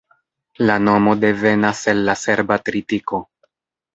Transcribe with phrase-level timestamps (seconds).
[0.69, 3.21] La nomo devenas el la serba tritiko.